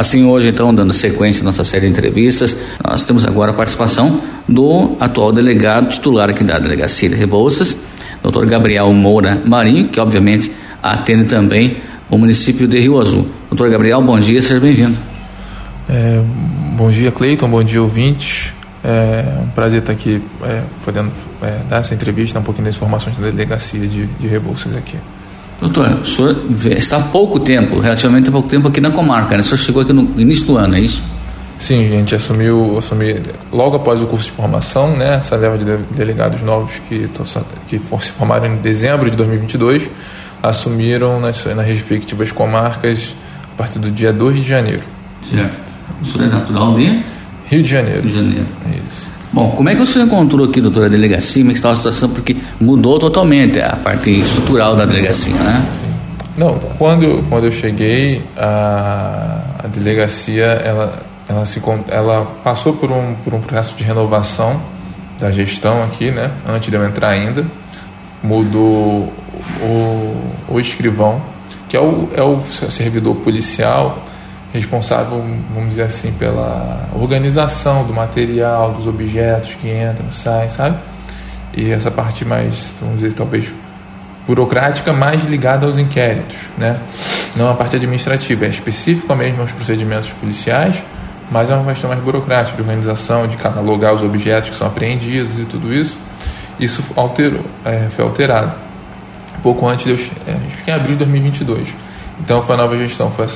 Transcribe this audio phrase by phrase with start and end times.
[0.00, 4.22] Assim, hoje, então, dando sequência à nossa série de entrevistas, nós temos agora a participação
[4.48, 7.76] do atual delegado titular aqui da Delegacia de Rebouças,
[8.22, 10.50] doutor Gabriel Moura Marinho, que obviamente
[10.82, 11.76] atende também
[12.08, 13.28] o município de Rio Azul.
[13.50, 14.96] Doutor Gabriel, bom dia, seja bem-vindo.
[15.86, 16.22] É,
[16.78, 18.54] bom dia, Cleiton, bom dia, ouvintes.
[18.82, 21.12] É um prazer estar aqui é, podendo
[21.42, 24.96] é, dar essa entrevista, um pouquinho das informações da delegacia de, de Rebouças aqui.
[25.60, 26.36] Doutor, o senhor
[26.76, 29.42] está há pouco tempo, relativamente há pouco tempo aqui na comarca, né?
[29.42, 31.02] O senhor chegou aqui no início do ano, é isso?
[31.58, 33.20] Sim, gente, assumiu, assumi
[33.52, 35.16] logo após o curso de formação, né?
[35.16, 37.06] Essa leva de delegados novos que,
[37.68, 39.90] que se formaram em dezembro de 2022
[40.42, 43.14] assumiram nas, nas respectivas comarcas
[43.52, 44.82] a partir do dia 2 de janeiro.
[45.30, 45.78] Certo.
[46.00, 47.02] O senhor é natural de?
[47.46, 48.02] Rio de Janeiro.
[48.02, 48.46] Rio de Janeiro.
[48.88, 49.10] Isso.
[49.32, 51.42] Bom, como é que o senhor encontrou aqui, doutora, a delegacia?
[51.42, 52.08] Como é está a situação?
[52.08, 55.64] Porque mudou totalmente a parte estrutural da delegacia, né?
[56.36, 63.14] Não, quando, quando eu cheguei, a, a delegacia, ela, ela, se, ela passou por um,
[63.22, 64.60] por um processo de renovação
[65.18, 66.32] da gestão aqui, né?
[66.48, 67.46] Antes de eu entrar ainda.
[68.22, 69.12] Mudou
[69.62, 70.16] o,
[70.48, 71.22] o escrivão,
[71.68, 74.04] que é o, é o servidor policial
[74.52, 80.76] responsável, vamos dizer assim, pela organização do material, dos objetos que entram, saem, sabe?
[81.56, 83.52] E essa parte mais, vamos dizer, talvez
[84.26, 86.80] burocrática, mais ligada aos inquéritos, né?
[87.36, 90.82] Não a parte administrativa, é específica mesmo aos procedimentos policiais,
[91.30, 95.38] mas é uma questão mais burocrática, de organização, de catalogar os objetos que são apreendidos
[95.38, 95.96] e tudo isso.
[96.58, 98.52] Isso alterou, é, foi alterado.
[99.42, 99.96] Pouco antes de eu.
[100.26, 101.68] É, acho que em abril de 2022.
[102.20, 103.26] Então foi a nova gestão, foi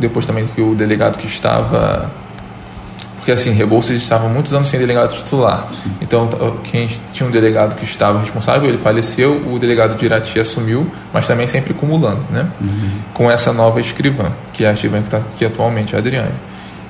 [0.00, 2.10] depois também que o delegado que estava
[3.20, 5.68] porque assim, Rebouças estava muitos anos sem delegado titular.
[6.00, 6.28] Então,
[6.64, 11.26] quem tinha um delegado que estava responsável, ele faleceu, o delegado de Irati assumiu, mas
[11.26, 12.48] também sempre acumulando, né?
[12.58, 12.90] Uhum.
[13.12, 16.32] Com essa nova escrivã, que é a escrivã que está aqui atualmente, a Adriane.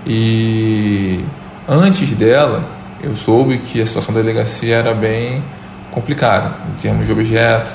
[0.06, 1.24] E
[1.68, 2.64] antes dela,
[3.02, 5.42] eu soube que a situação da delegacia era bem
[5.90, 7.72] complicada em termos de objetos,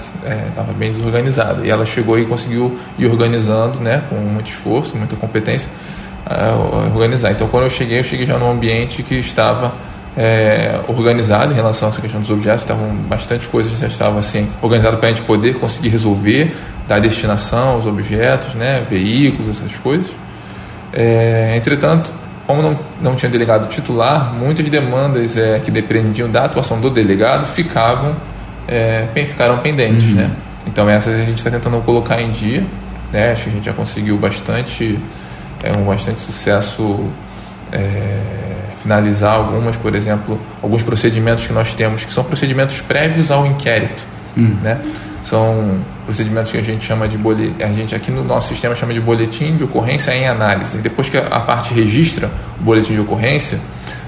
[0.50, 1.66] estava é, bem desorganizada.
[1.66, 5.70] E ela chegou e conseguiu ir organizando, né, com muito esforço, muita competência,
[6.26, 7.32] uh, organizar.
[7.32, 9.74] Então, quando eu cheguei, eu cheguei já num ambiente que estava
[10.18, 14.50] é, organizado em relação a essa questão dos objetos, estavam bastante coisas já estavam assim
[14.62, 16.56] organizado para a gente poder conseguir resolver,
[16.88, 20.08] dar destinação aos objetos, né, veículos, essas coisas.
[20.94, 22.14] É, entretanto,
[22.46, 27.46] como não, não tinha delegado titular, muitas demandas é, que dependiam da atuação do delegado
[27.46, 28.16] ficavam
[28.68, 30.16] é, ficaram pendentes, uhum.
[30.16, 30.32] né?
[30.68, 32.64] Então essas a gente está tentando colocar em dia,
[33.12, 33.32] né?
[33.32, 35.00] Acho que a gente já conseguiu bastante,
[35.64, 37.12] é um bastante sucesso
[37.72, 38.20] é,
[38.82, 44.04] finalizar algumas, por exemplo, alguns procedimentos que nós temos que são procedimentos prévios ao inquérito,
[44.38, 44.58] uhum.
[44.62, 44.80] né?
[45.26, 48.94] São procedimentos que a gente chama de boletim, a gente aqui no nosso sistema chama
[48.94, 50.78] de boletim de ocorrência em análise.
[50.78, 53.58] Depois que a parte registra o boletim de ocorrência,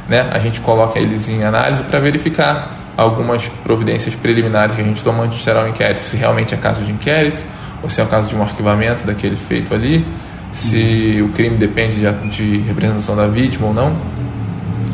[0.07, 5.03] né, a gente coloca eles em análise para verificar algumas providências preliminares que a gente
[5.03, 7.43] toma antes de gerar o inquérito, se realmente é caso de inquérito
[7.81, 10.05] ou se é o caso de um arquivamento daquele feito ali,
[10.53, 13.95] se o crime depende de, de representação da vítima ou não.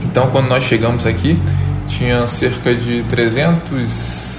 [0.04, 1.38] Então, quando nós chegamos aqui,
[1.90, 4.33] tinha cerca de 300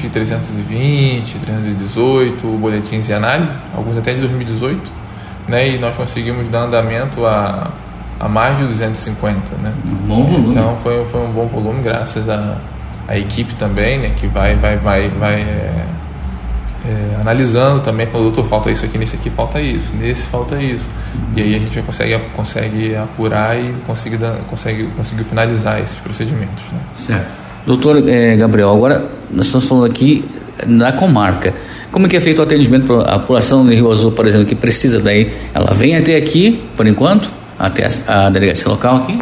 [0.00, 4.90] que 320, 318 boletins de análise, alguns até de 2018,
[5.48, 5.68] né?
[5.68, 7.70] E nós conseguimos dar andamento a,
[8.20, 9.72] a mais de 250, né?
[9.84, 10.50] Um bom volume.
[10.50, 12.56] Então foi, foi um bom volume, graças à
[13.08, 14.12] a, a, equipe também, né?
[14.16, 15.84] Que vai, vai, vai, vai é,
[16.84, 20.88] é, analisando também, falando, doutor, falta isso aqui, nesse aqui falta isso, nesse falta isso.
[21.36, 26.80] E aí a gente consegue, consegue apurar e consegue, consegue, conseguir finalizar esses procedimentos, né?
[26.96, 27.47] Certo.
[27.68, 30.24] Doutor é, Gabriel, agora nós estamos falando aqui
[30.66, 31.52] da comarca.
[31.92, 34.46] Como é que é feito o atendimento para a população de Rio Azul, por exemplo,
[34.46, 35.30] que precisa daí?
[35.52, 39.18] Ela vem até aqui, por enquanto, até a, a delegacia local aqui?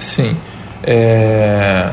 [0.00, 0.36] Sim.
[0.82, 1.90] É,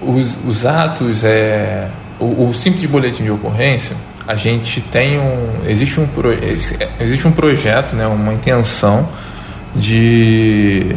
[0.00, 1.88] os, os, atos, é,
[2.18, 3.94] o, o, simples boletim de ocorrência,
[4.26, 5.66] a gente tem um.
[5.66, 6.08] Existe um,
[6.98, 9.06] existe um projeto, né, uma intenção
[9.76, 10.96] de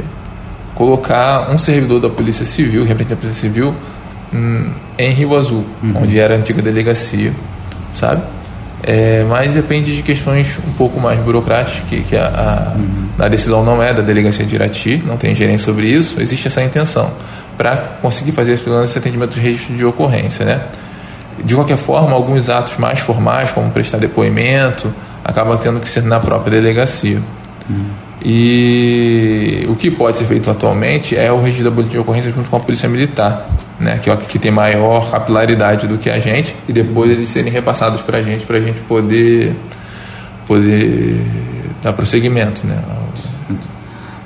[0.81, 3.75] colocar um servidor da Polícia Civil, representante da Polícia Civil,
[4.33, 6.01] hum, em Rio Azul, uhum.
[6.01, 7.31] onde era a antiga delegacia,
[7.93, 8.23] sabe?
[8.81, 13.09] É, mas depende de questões um pouco mais burocráticas, que, que a, a, uhum.
[13.19, 16.63] a, decisão não é da delegacia de Irati, não tem gerência sobre isso, existe essa
[16.63, 17.11] intenção,
[17.55, 20.61] para conseguir fazer pelo menos esse atendimento de registro de ocorrência, né?
[21.45, 24.91] De qualquer forma, alguns atos mais formais, como prestar depoimento,
[25.23, 27.21] acabam tendo que ser na própria delegacia.
[27.69, 27.85] Uhum.
[28.23, 32.55] E que pode ser feito atualmente é o registro da boletim de ocorrência junto com
[32.55, 33.49] a Polícia Militar,
[33.79, 37.51] né, que é que tem maior capilaridade do que a gente, e depois eles serem
[37.51, 39.55] repassados para a gente, para a gente poder,
[40.45, 41.19] poder
[41.81, 42.79] dar prosseguimento, né?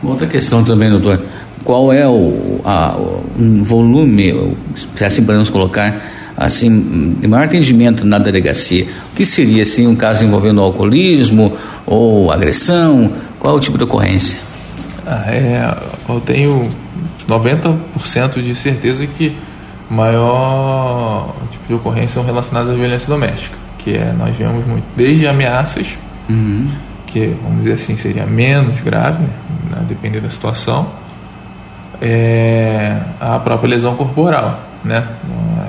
[0.03, 1.21] Outra questão também, doutor,
[1.63, 4.57] qual é o, a, o volume,
[4.97, 6.01] se assim podemos colocar,
[6.35, 8.85] assim, de maior atendimento na delegacia?
[9.13, 11.53] O que seria, assim, um caso envolvendo alcoolismo
[11.85, 13.09] ou agressão?
[13.39, 14.44] Qual é o tipo de ocorrência?
[15.05, 15.77] Ah, é,
[16.09, 16.69] eu tenho
[17.27, 19.37] 90% de certeza que
[19.89, 25.27] maior tipo de ocorrência são relacionadas à violência doméstica, que é, nós vemos muito, desde
[25.27, 25.97] ameaças,
[26.27, 26.67] uhum.
[27.05, 30.91] que, vamos dizer assim, seria menos grave, né, dependendo da situação,
[32.01, 35.07] é, a própria lesão corporal, né?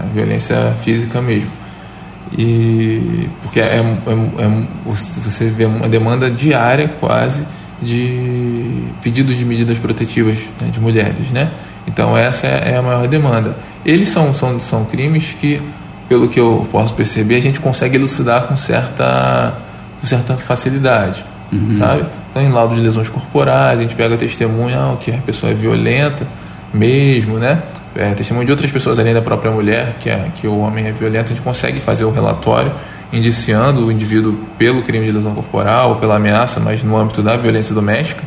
[0.01, 1.51] A violência física mesmo.
[2.37, 7.47] E porque é, é, é, você vê uma demanda diária quase
[7.81, 11.51] de pedidos de medidas protetivas né, de mulheres, né?
[11.87, 13.57] Então essa é a maior demanda.
[13.85, 15.61] Eles são, são, são crimes que,
[16.09, 19.55] pelo que eu posso perceber, a gente consegue elucidar com certa,
[20.01, 21.77] com certa facilidade, uhum.
[21.79, 22.07] sabe?
[22.31, 25.55] Então em laudo de lesões corporais, a gente pega testemunha ah, que a pessoa é
[25.55, 26.27] violenta
[26.73, 27.63] mesmo, né?
[27.95, 30.93] É, testemunho de outras pessoas além da própria mulher, que, é, que o homem é
[30.93, 32.73] violento, a gente consegue fazer o relatório
[33.13, 37.37] indiciando o indivíduo pelo crime de lesão corporal ou pela ameaça, mas no âmbito da
[37.37, 38.23] violência doméstica,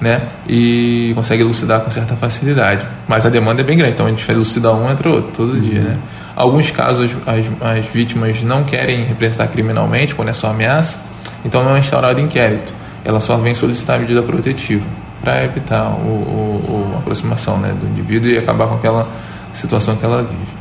[0.00, 0.22] né?
[0.48, 2.86] E consegue elucidar com certa facilidade.
[3.06, 5.52] Mas a demanda é bem grande, então a gente vai elucidar um entre outro todo
[5.52, 5.60] uhum.
[5.60, 5.98] dia, né?
[6.34, 10.98] Alguns casos as, as vítimas não querem representar criminalmente quando é só ameaça,
[11.44, 12.72] então não é instaurado inquérito.
[13.04, 14.86] Ela só vem solicitar medida protetiva
[15.20, 19.06] para evitar o, o, o, a aproximação né, do indivíduo e acabar com aquela
[19.52, 20.59] situação que ela vive.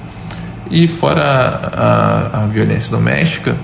[0.70, 3.58] E fora a, a, a violência doméstica,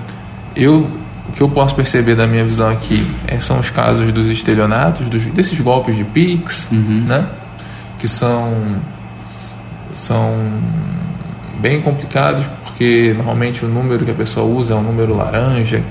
[0.54, 0.88] eu,
[1.28, 5.08] o que eu posso perceber da minha visão aqui é, são os casos dos estelionatos,
[5.08, 7.04] dos, desses golpes de PIX, uhum.
[7.06, 7.26] né,
[7.98, 8.76] que são,
[9.94, 10.34] são
[11.60, 12.44] bem complicados
[12.76, 15.82] porque normalmente o número que a pessoa usa é um número laranja,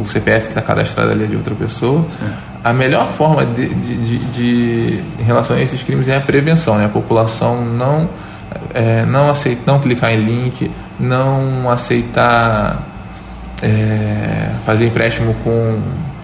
[0.00, 2.04] o CPF que está cadastrado ali é de outra pessoa.
[2.18, 2.32] Sim.
[2.64, 6.78] A melhor forma de, de, de, de, em relação a esses crimes é a prevenção,
[6.78, 6.86] né?
[6.86, 8.08] A população não
[8.74, 12.82] é, não aceitar, não clicar em link, não aceitar
[13.62, 15.80] é, fazer empréstimo com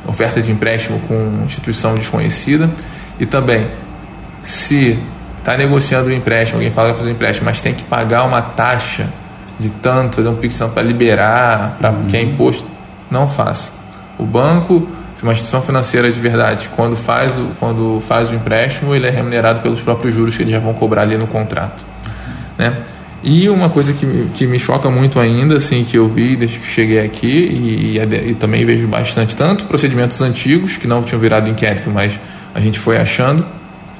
[0.06, 2.70] oferta de empréstimo com instituição desconhecida
[3.20, 3.68] e também
[4.42, 4.98] se
[5.38, 8.40] está negociando um empréstimo, alguém fala que fazer um empréstimo, mas tem que pagar uma
[8.40, 9.08] taxa
[9.58, 12.06] de tanto, fazer um pix para liberar, para uhum.
[12.06, 12.66] que é imposto,
[13.10, 13.72] não faça.
[14.18, 18.94] O banco, se uma instituição financeira de verdade, quando faz o, quando faz o empréstimo,
[18.94, 21.84] ele é remunerado pelos próprios juros que eles já vão cobrar ali no contrato.
[22.58, 22.76] Né?
[23.22, 26.66] E uma coisa que, que me choca muito ainda, assim, que eu vi desde que
[26.66, 31.48] cheguei aqui e, e, e, também vejo bastante, tanto procedimentos antigos que não tinham virado
[31.48, 32.18] inquérito, mas
[32.54, 33.44] a gente foi achando,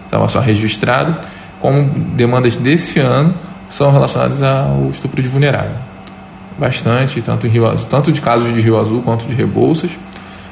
[0.05, 1.17] estava só registrado,
[1.61, 1.85] como
[2.15, 3.35] demandas desse ano
[3.69, 5.77] são relacionadas ao estupro de vulnerável.
[6.57, 9.91] Bastante, tanto, em Rio tanto de casos de Rio Azul quanto de Rebouças,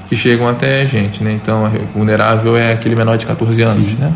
[0.09, 1.23] que chegam até a gente.
[1.23, 1.33] Né?
[1.33, 3.95] Então, vulnerável é aquele menor de 14 anos.
[3.95, 4.13] Né?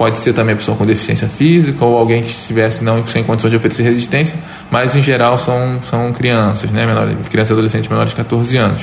[0.00, 3.50] Pode ser também a pessoa com deficiência física ou alguém que estivesse não sem condições
[3.50, 4.38] de oferecer resistência,
[4.70, 6.86] mas em geral são, são crianças, né?
[6.86, 8.80] Menor, crianças e adolescentes menores de 14 anos.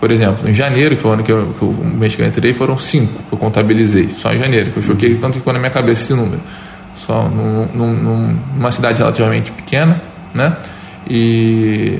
[0.00, 2.26] Por exemplo, em janeiro, que foi o ano que, eu, que o mês que eu
[2.26, 5.52] entrei, foram cinco que eu contabilizei, só em janeiro, que eu choquei tanto que ficou
[5.52, 6.40] na minha cabeça esse número.
[6.96, 10.00] Só num, num, numa cidade relativamente pequena,
[10.32, 10.56] né?
[11.06, 11.98] E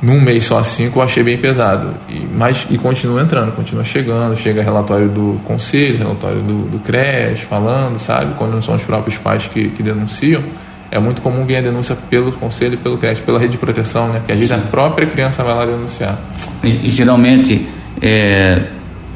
[0.00, 1.94] num mês só cinco eu achei bem pesado.
[2.08, 7.40] E, mas, e continua entrando, continua chegando, chega relatório do conselho, relatório do, do CRES
[7.40, 8.34] falando, sabe?
[8.34, 10.42] Quando não são os próprios pais que, que denunciam,
[10.90, 14.18] é muito comum vir a denúncia pelo conselho, pelo CRES, pela rede de proteção, né?
[14.20, 16.18] Porque às vezes a própria criança vai lá denunciar.
[16.62, 17.68] E, e geralmente,
[18.00, 18.62] é,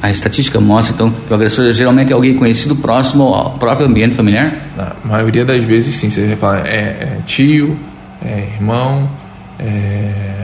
[0.02, 4.16] a estatística mostra então que o agressor geralmente é alguém conhecido próximo ao próprio ambiente
[4.16, 4.52] familiar?
[4.76, 6.10] Na maioria das vezes, sim.
[6.10, 7.78] Você fala, é, é tio,
[8.20, 9.08] é irmão,
[9.60, 10.42] é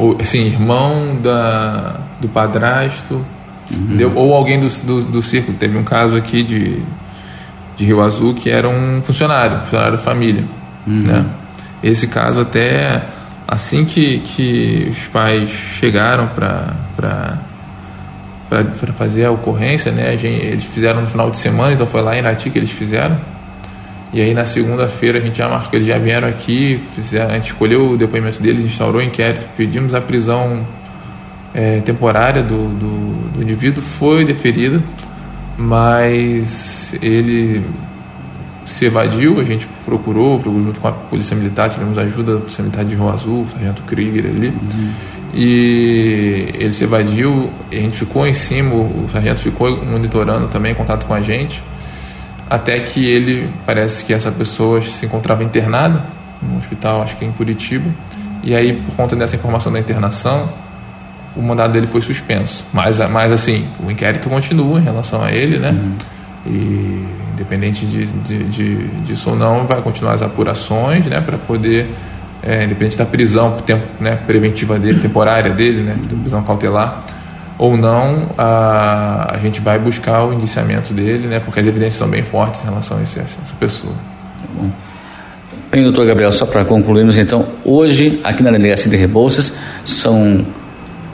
[0.00, 3.22] ou assim, irmão da, do padrasto,
[3.70, 4.12] uhum.
[4.14, 5.58] ou alguém do, do, do, círculo.
[5.58, 6.82] Teve um caso aqui de,
[7.76, 10.44] de Rio Azul que era um funcionário, funcionário da família.
[10.86, 11.02] Uhum.
[11.06, 11.26] Né?
[11.82, 13.02] Esse caso até
[13.46, 17.38] assim que, que os pais chegaram para
[18.48, 20.16] para fazer a ocorrência, né?
[20.16, 23.16] Gente, eles fizeram no final de semana, então foi lá em Irati que eles fizeram.
[24.12, 26.80] E aí na segunda-feira a gente já marcou, eles já vieram aqui,
[27.12, 30.66] a gente escolheu o depoimento deles, instaurou o inquérito, pedimos a prisão
[31.54, 34.82] é, temporária do, do, do, indivíduo, foi deferida,
[35.56, 37.64] mas ele
[38.64, 42.62] se evadiu, a gente procurou, procurou junto com a Polícia Militar, tivemos ajuda da Polícia
[42.62, 44.90] Militar de Rio Azul, Sargento Krieger ali, uhum.
[45.34, 50.74] e ele se evadiu, a gente ficou em cima, o Sargento ficou monitorando também, em
[50.74, 51.62] contato com a gente,
[52.50, 56.02] até que ele parece que essa pessoa se encontrava internada
[56.42, 57.88] no hospital, acho que em Curitiba,
[58.42, 60.50] e aí por conta dessa informação da internação,
[61.36, 62.66] o mandado dele foi suspenso.
[62.72, 65.70] Mas, mas assim, o inquérito continua em relação a ele, né?
[65.70, 65.96] Uhum.
[66.46, 71.20] E independente de, de, de, disso ou não, vai continuar as apurações, né?
[71.20, 71.88] Para poder,
[72.42, 75.96] é, independente da prisão tempo, né, preventiva dele, temporária dele, né?
[76.20, 77.04] Prisão cautelar
[77.60, 81.40] ou não, a, a gente vai buscar o indiciamento dele, né?
[81.40, 83.92] Porque as evidências são bem fortes em relação a, esse, a essa pessoa.
[83.92, 84.70] Tá bom.
[85.70, 90.42] Bem, doutor Gabriel, só para concluirmos então, hoje aqui na Delegacia de Rebouças são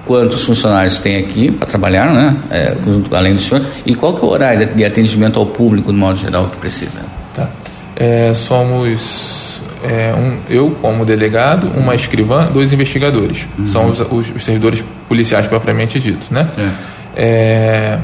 [0.06, 2.36] quantos funcionários tem aqui para trabalhar, né?
[2.52, 2.76] É,
[3.10, 6.16] além do senhor, e qual que é o horário de atendimento ao público, de modo
[6.16, 7.00] geral, que precisa?
[7.34, 7.50] Tá.
[7.96, 9.45] É, somos
[9.86, 13.46] é, um, eu como delegado, uma escrivã, dois investigadores.
[13.58, 13.66] Uhum.
[13.66, 16.48] São os, os, os, servidores policiais propriamente dito, né?
[17.14, 17.98] É,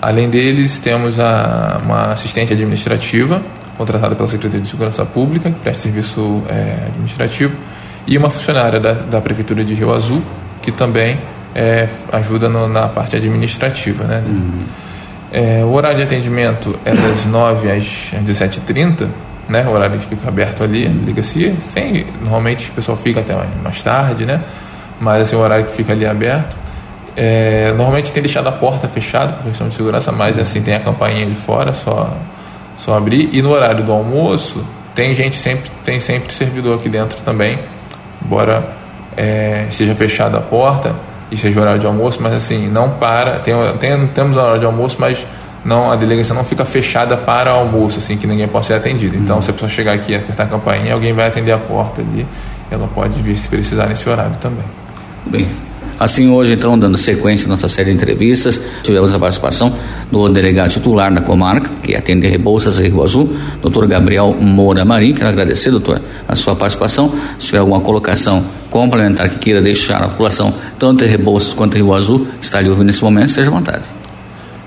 [0.00, 3.42] além deles, temos a, uma assistente administrativa
[3.76, 7.54] contratada pela Secretaria de Segurança Pública, que presta serviço é, administrativo,
[8.06, 10.22] e uma funcionária da, da Prefeitura de Rio Azul,
[10.62, 11.18] que também
[11.54, 14.04] é, ajuda no, na parte administrativa.
[14.04, 14.22] Né?
[14.26, 14.60] Uhum.
[15.32, 17.84] É, o horário de atendimento é das 9 às
[18.24, 19.08] 17h30,
[19.48, 19.64] né?
[19.66, 21.54] o horário que fica aberto ali, delegacia.
[21.60, 24.40] Sem, normalmente o pessoal fica até mais, mais tarde, né?
[25.00, 26.56] mas assim, o horário que fica ali aberto.
[27.16, 30.80] É, normalmente tem deixado a porta fechada por questão de segurança, mas assim tem a
[30.80, 32.12] campainha de fora, só
[32.76, 33.28] só abrir.
[33.32, 37.58] E no horário do almoço, tem gente sempre, tem sempre servidor aqui dentro também,
[38.24, 38.64] embora
[39.16, 40.94] é, esteja fechada a porta
[41.30, 44.64] e seja horário de almoço, mas assim, não para, tem, tem, temos a hora de
[44.64, 45.26] almoço, mas
[45.64, 49.16] não, a delegacia não fica fechada para almoço, assim, que ninguém possa ser atendido.
[49.16, 52.02] Então, se a pessoa chegar aqui e apertar a campainha, alguém vai atender a porta
[52.02, 52.26] ali,
[52.70, 54.64] ela pode vir se precisar nesse horário também.
[55.26, 55.48] Bem,
[55.98, 59.72] Assim, hoje, então, dando sequência à nossa série de entrevistas, tivemos a participação
[60.10, 65.14] do delegado titular da comarca, que atende Rebouças e Rio Azul, doutor Gabriel Moura Marim.
[65.14, 67.12] Quero agradecer, doutor, a sua participação.
[67.38, 71.82] Se tiver alguma colocação complementar que queira deixar a população, tanto em Rebouças quanto em
[71.82, 74.03] Rio Azul, está ali ouvindo nesse momento, esteja à vontade.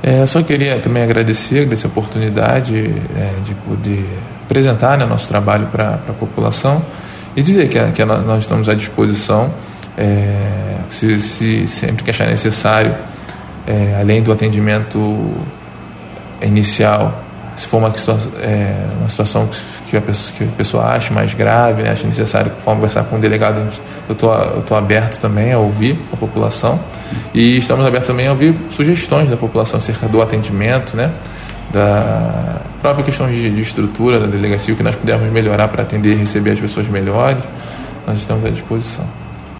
[0.03, 2.75] É, só queria também agradecer, agradecer oportunidade
[3.15, 4.07] é, de poder
[4.43, 6.83] apresentar né, nosso trabalho para a população
[7.35, 9.51] e dizer que, que nós estamos à disposição
[9.97, 12.95] é, se, se, sempre que achar necessário,
[13.65, 15.33] é, além do atendimento
[16.41, 17.23] inicial,
[17.57, 17.91] se for uma,
[18.39, 19.49] é, uma situação
[19.89, 23.19] que a, pessoa, que a pessoa ache mais grave, né, acha necessário conversar com o
[23.19, 23.59] delegado,
[24.07, 26.79] eu estou aberto também a ouvir a população
[27.33, 31.11] e estamos abertos também a ouvir sugestões da população acerca do atendimento, né,
[31.71, 36.13] da própria questão de, de estrutura da delegacia, o que nós pudermos melhorar para atender
[36.13, 37.43] e receber as pessoas melhores,
[38.05, 39.05] nós estamos à disposição.